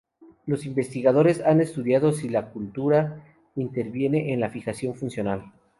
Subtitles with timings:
[0.47, 3.23] Los investigadores han estudiado si la cultura
[3.55, 5.51] interviene en la fijación funcional.